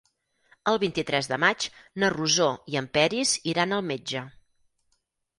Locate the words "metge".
3.91-4.23